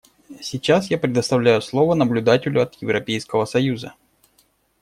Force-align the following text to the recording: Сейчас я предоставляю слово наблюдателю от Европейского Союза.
Сейчас 0.41 0.89
я 0.89 0.97
предоставляю 0.97 1.61
слово 1.61 1.93
наблюдателю 1.93 2.63
от 2.63 2.73
Европейского 2.81 3.45
Союза. 3.45 3.93